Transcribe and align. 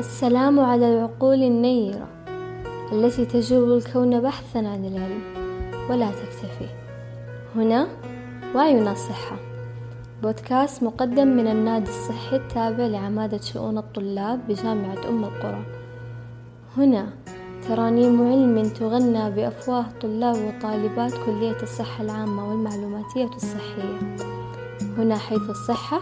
السلام 0.00 0.60
على 0.60 0.92
العقول 0.92 1.42
النيرة 1.42 2.08
التي 2.92 3.24
تجوب 3.24 3.68
الكون 3.68 4.20
بحثا 4.20 4.58
عن 4.58 4.84
العلم 4.84 5.22
ولا 5.90 6.10
تكتفي. 6.10 6.68
هنا 7.56 7.88
وعينا 8.54 8.92
الصحة. 8.92 9.36
بودكاست 10.22 10.82
مقدم 10.82 11.28
من 11.28 11.46
النادي 11.46 11.90
الصحي 11.90 12.36
التابع 12.36 12.86
لعمادة 12.86 13.40
شؤون 13.40 13.78
الطلاب 13.78 14.40
بجامعة 14.48 15.08
أم 15.08 15.24
القرى. 15.24 15.62
هنا 16.76 17.06
ترانيم 17.68 18.28
علم 18.28 18.68
تغنى 18.68 19.30
بأفواه 19.30 19.86
طلاب 20.02 20.36
وطالبات 20.36 21.12
كلية 21.26 21.62
الصحة 21.62 22.04
العامة 22.04 22.50
والمعلوماتية 22.50 23.30
الصحية. 23.36 24.16
هنا 24.98 25.16
حيث 25.18 25.50
الصحة 25.50 26.00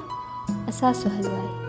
أساسها 0.69 1.21
الوعي. 1.21 1.68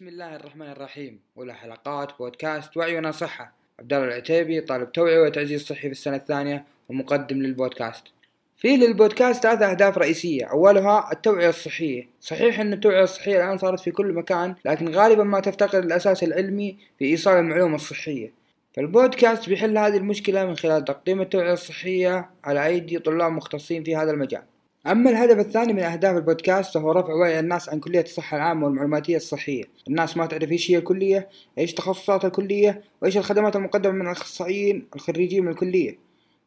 بسم 0.00 0.08
الله 0.08 0.36
الرحمن 0.36 0.70
الرحيم. 0.70 1.20
أولى 1.36 1.54
حلقات 1.54 2.18
بودكاست 2.18 2.76
وعينا 2.76 3.10
صحة. 3.10 3.52
عبد 3.78 3.92
الله 3.92 4.06
العتيبي 4.06 4.60
طالب 4.60 4.92
توعية 4.92 5.20
وتعزيز 5.20 5.66
صحي 5.66 5.80
في 5.80 5.88
السنة 5.88 6.16
الثانية 6.16 6.64
ومقدم 6.88 7.42
للبودكاست. 7.42 8.04
في 8.56 8.76
للبودكاست 8.76 9.42
ثلاث 9.42 9.62
أهداف 9.62 9.98
رئيسية. 9.98 10.44
أولها 10.44 11.12
التوعية 11.12 11.48
الصحية. 11.48 12.08
صحيح 12.20 12.60
أن 12.60 12.72
التوعية 12.72 13.02
الصحية 13.02 13.44
الآن 13.44 13.58
صارت 13.58 13.80
في 13.80 13.90
كل 13.90 14.12
مكان 14.12 14.54
لكن 14.64 14.88
غالبا 14.88 15.24
ما 15.24 15.40
تفتقر 15.40 15.78
الأساس 15.78 16.22
العلمي 16.22 16.78
في 16.98 17.04
إيصال 17.04 17.38
المعلومة 17.38 17.74
الصحية. 17.74 18.32
فالبودكاست 18.76 19.48
بيحل 19.48 19.78
هذه 19.78 19.96
المشكلة 19.96 20.46
من 20.46 20.56
خلال 20.56 20.84
تقديم 20.84 21.20
التوعية 21.20 21.52
الصحية 21.52 22.30
على 22.44 22.66
أيدي 22.66 22.98
طلاب 22.98 23.32
مختصين 23.32 23.84
في 23.84 23.96
هذا 23.96 24.10
المجال. 24.10 24.42
أما 24.86 25.10
الهدف 25.10 25.38
الثاني 25.38 25.72
من 25.72 25.82
أهداف 25.82 26.16
البودكاست 26.16 26.74
فهو 26.74 26.92
رفع 26.92 27.14
وعي 27.14 27.40
الناس 27.40 27.68
عن 27.68 27.80
كلية 27.80 28.00
الصحة 28.00 28.36
العامة 28.36 28.66
والمعلوماتية 28.66 29.16
الصحية. 29.16 29.64
الناس 29.88 30.16
ما 30.16 30.26
تعرف 30.26 30.52
إيش 30.52 30.70
هي 30.70 30.78
الكلية 30.78 31.28
إيش 31.58 31.74
تخصصات 31.74 32.24
الكلية 32.24 32.82
وإيش 33.02 33.16
الخدمات 33.16 33.56
المقدمة 33.56 33.92
من 33.92 34.06
الأخصائيين 34.06 34.86
الخريجين 34.96 35.44
من 35.44 35.50
الكلية. 35.50 35.98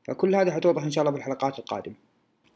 فكل 0.04 0.36
هذا 0.36 0.52
حتوضح 0.52 0.84
إن 0.84 0.92
شاء 0.92 1.02
الله 1.02 1.12
بالحلقات 1.12 1.60
القادمة. 1.60 1.96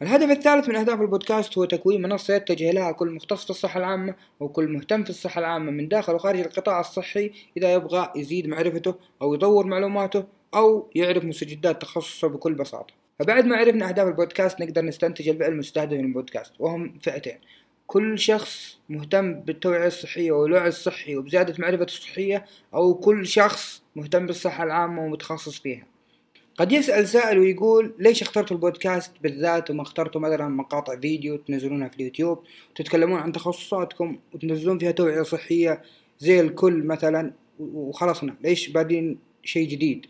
الهدف 0.01 0.31
الثالث 0.31 0.69
من 0.69 0.75
أهداف 0.75 1.01
البودكاست 1.01 1.57
هو 1.57 1.65
تكوين 1.65 2.01
منصة 2.01 2.35
يتجه 2.35 2.71
لها 2.71 2.91
كل 2.91 3.11
مختص 3.11 3.43
في 3.43 3.49
الصحة 3.49 3.79
العامة 3.79 4.15
وكل 4.39 4.67
مهتم 4.67 5.03
في 5.03 5.09
الصحة 5.09 5.39
العامة 5.39 5.71
من 5.71 5.87
داخل 5.87 6.13
وخارج 6.13 6.39
القطاع 6.39 6.79
الصحي 6.79 7.31
إذا 7.57 7.73
يبغى 7.73 8.11
يزيد 8.15 8.47
معرفته 8.47 8.95
أو 9.21 9.33
يطور 9.33 9.65
معلوماته 9.65 10.23
أو 10.55 10.89
يعرف 10.95 11.23
مستجدات 11.23 11.81
تخصصه 11.81 12.27
بكل 12.27 12.53
بساطة. 12.53 13.06
فبعد 13.19 13.45
ما 13.45 13.55
عرفنا 13.55 13.89
أهداف 13.89 14.07
البودكاست 14.07 14.59
نقدر 14.61 14.81
نستنتج 14.81 15.29
الفئة 15.29 15.47
المستهدفة 15.47 15.97
من 15.97 16.05
البودكاست 16.05 16.53
وهم 16.59 16.99
فئتين. 17.01 17.37
كل 17.87 18.19
شخص 18.19 18.79
مهتم 18.89 19.33
بالتوعية 19.33 19.87
الصحية 19.87 20.31
والوعي 20.31 20.67
الصحي 20.67 21.15
وبزيادة 21.15 21.55
معرفته 21.59 21.83
الصحية 21.83 22.45
أو 22.73 22.93
كل 22.93 23.27
شخص 23.27 23.83
مهتم 23.95 24.25
بالصحة 24.25 24.63
العامة 24.63 25.05
ومتخصص 25.05 25.59
فيها. 25.59 25.85
قد 26.57 26.71
يسأل 26.71 27.07
سائل 27.07 27.39
ويقول 27.39 27.93
ليش 27.99 28.21
اخترتوا 28.21 28.55
البودكاست 28.55 29.11
بالذات 29.21 29.71
وما 29.71 29.81
اخترتوا 29.81 30.21
مثلا 30.21 30.47
مقاطع 30.47 30.99
فيديو 30.99 31.37
تنزلونها 31.37 31.87
في 31.87 31.95
اليوتيوب 31.95 32.43
وتتكلمون 32.71 33.19
عن 33.19 33.31
تخصصاتكم 33.31 34.19
وتنزلون 34.33 34.79
فيها 34.79 34.91
توعية 34.91 35.21
صحية 35.21 35.81
زي 36.19 36.41
الكل 36.41 36.83
مثلا؟ 36.83 37.33
وخلصنا 37.59 38.35
ليش 38.41 38.69
بادين 38.69 39.19
شيء 39.43 39.67
جديد؟ 39.67 40.05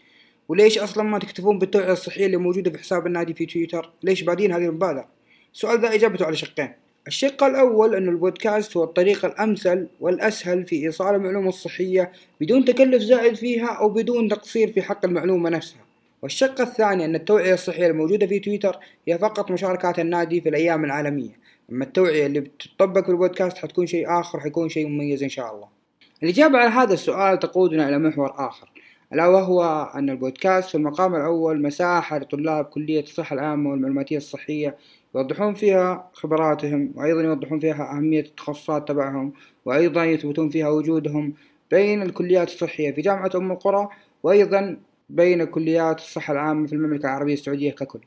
وليش 0.49 0.77
أصلا 0.77 1.03
ما 1.03 1.19
تكتفون 1.19 1.59
بالتوعية 1.59 1.91
الصحية 1.91 2.25
اللي 2.25 2.37
موجودة 2.37 2.71
في 2.71 2.77
حساب 2.77 3.07
النادي 3.07 3.33
في 3.33 3.45
تويتر؟ 3.45 3.91
ليش 4.03 4.21
بادين 4.21 4.51
هذه 4.51 4.65
المبادرة؟ 4.65 5.07
السؤال 5.53 5.81
ذا 5.81 5.93
إجابته 5.93 6.25
على 6.25 6.35
شقين. 6.35 6.69
الشق 7.07 7.43
الأول 7.43 7.95
أن 7.95 8.09
البودكاست 8.09 8.77
هو 8.77 8.83
الطريقة 8.83 9.27
الأمثل 9.27 9.87
والأسهل 9.99 10.65
في 10.65 10.85
إيصال 10.85 11.15
المعلومة 11.15 11.49
الصحية 11.49 12.11
بدون 12.41 12.65
تكلف 12.65 13.01
زائد 13.01 13.35
فيها 13.35 13.67
أو 13.67 13.89
بدون 13.89 14.29
تقصير 14.29 14.71
في 14.71 14.81
حق 14.81 15.05
المعلومة 15.05 15.49
نفسها. 15.49 15.81
والشق 16.21 16.61
الثاني 16.61 17.05
أن 17.05 17.15
التوعية 17.15 17.53
الصحية 17.53 17.87
الموجودة 17.87 18.27
في 18.27 18.39
تويتر 18.39 18.77
هي 19.07 19.17
فقط 19.17 19.51
مشاركات 19.51 19.99
النادي 19.99 20.41
في 20.41 20.49
الأيام 20.49 20.85
العالمية. 20.85 21.39
أما 21.71 21.83
التوعية 21.83 22.25
اللي 22.25 22.39
بتطبق 22.39 23.05
في 23.05 23.09
البودكاست 23.09 23.57
حتكون 23.57 23.87
شيء 23.87 24.19
آخر 24.19 24.39
حيكون 24.39 24.69
شيء 24.69 24.87
مميز 24.87 25.23
إن 25.23 25.29
شاء 25.29 25.55
الله. 25.55 25.67
الإجابة 26.23 26.57
على 26.57 26.69
هذا 26.69 26.93
السؤال 26.93 27.39
تقودنا 27.39 27.89
إلى 27.89 27.99
محور 27.99 28.33
آخر. 28.37 28.69
ألا 29.13 29.27
وهو 29.27 29.91
أن 29.95 30.09
البودكاست 30.09 30.69
في 30.69 30.75
المقام 30.75 31.15
الأول 31.15 31.61
مساحة 31.61 32.17
لطلاب 32.17 32.65
كلية 32.65 33.03
الصحة 33.03 33.33
العامة 33.33 33.69
والمعلوماتية 33.69 34.17
الصحية 34.17 34.77
يوضحون 35.15 35.53
فيها 35.53 36.09
خبراتهم 36.13 36.93
وأيضا 36.95 37.21
يوضحون 37.21 37.59
فيها 37.59 37.97
أهمية 37.97 38.19
التخصصات 38.19 38.87
تبعهم 38.87 39.33
وأيضا 39.65 40.05
يثبتون 40.05 40.49
فيها 40.49 40.69
وجودهم 40.69 41.33
بين 41.71 42.01
الكليات 42.01 42.47
الصحية 42.47 42.91
في 42.91 43.01
جامعة 43.01 43.31
أم 43.35 43.51
القرى 43.51 43.89
وأيضا 44.23 44.77
بين 45.09 45.43
كليات 45.43 45.99
الصحة 45.99 46.33
العامة 46.33 46.67
في 46.67 46.73
المملكة 46.73 47.05
العربية 47.05 47.33
السعودية 47.33 47.71
ككل. 47.71 47.99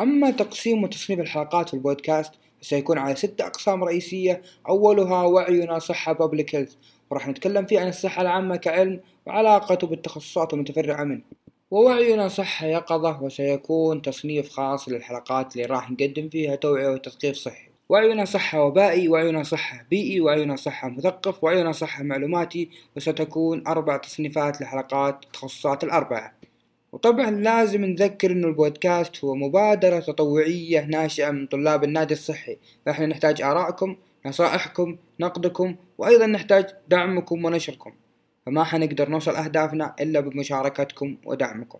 أما 0.00 0.30
تقسيم 0.30 0.84
وتصنيف 0.84 1.20
الحلقات 1.20 1.68
في 1.68 1.74
البودكاست 1.74 2.32
فسيكون 2.62 2.98
على 2.98 3.14
ستة 3.14 3.46
أقسام 3.46 3.84
رئيسية. 3.84 4.42
أولها 4.68 5.22
وعينا 5.22 5.78
صحة 5.78 6.12
بابليك 6.12 6.54
هيلث 6.54 6.74
وراح 7.10 7.28
نتكلم 7.28 7.66
فيه 7.66 7.80
عن 7.80 7.88
الصحة 7.88 8.22
العامة 8.22 8.56
كعلم 8.56 9.00
وعلاقته 9.26 9.86
بالتخصصات 9.86 10.54
المتفرعة 10.54 11.04
منه. 11.04 11.22
ووعينا 11.70 12.28
صحة 12.28 12.66
يقظة 12.66 13.22
وسيكون 13.22 14.02
تصنيف 14.02 14.48
خاص 14.50 14.88
للحلقات 14.88 15.56
اللي 15.56 15.66
راح 15.66 15.90
نقدم 15.90 16.28
فيها 16.28 16.54
توعية 16.54 16.88
وتثقيف 16.88 17.36
صحي. 17.36 17.68
وعينا 17.88 18.24
صحة 18.24 18.62
وبائي 18.64 19.08
وعينا 19.08 19.42
صحة 19.42 19.86
بيئي 19.90 20.20
وعينا 20.20 20.56
صحة 20.56 20.88
مثقف 20.88 21.44
وعينا 21.44 21.72
صحة 21.72 22.02
معلوماتي 22.02 22.70
وستكون 22.96 23.66
أربع 23.66 23.96
تصنيفات 23.96 24.60
لحلقات 24.60 25.24
التخصصات 25.24 25.84
الأربعة. 25.84 26.32
وطبعا 26.92 27.30
لازم 27.30 27.84
نذكر 27.84 28.30
إنه 28.30 28.48
البودكاست 28.48 29.24
هو 29.24 29.34
مبادرة 29.34 30.00
تطوعية 30.00 30.84
ناشئة 30.84 31.30
من 31.30 31.46
طلاب 31.46 31.84
النادي 31.84 32.14
الصحي. 32.14 32.56
فإحنا 32.86 33.06
نحتاج 33.06 33.42
آرائكم 33.42 33.96
نصائحكم 34.26 34.96
نقدكم 35.20 35.76
وأيضا 35.98 36.26
نحتاج 36.26 36.66
دعمكم 36.88 37.44
ونشركم. 37.44 37.92
فما 38.46 38.64
حنقدر 38.64 39.08
نوصل 39.08 39.36
أهدافنا 39.36 39.94
إلا 40.00 40.20
بمشاركتكم 40.20 41.16
ودعمكم. 41.24 41.78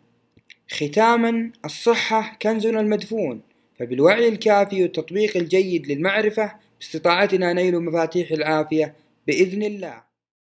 ختاما 0.70 1.50
الصحة 1.64 2.36
كنزنا 2.42 2.80
المدفون. 2.80 3.40
فبالوعي 3.78 4.28
الكافي 4.28 4.82
والتطبيق 4.82 5.36
الجيد 5.36 5.86
للمعرفة 5.86 6.52
باستطاعتنا 6.80 7.52
نيل 7.52 7.80
مفاتيح 7.80 8.30
العافية 8.30 8.94
بإذن 9.26 9.62
الله. 9.62 10.07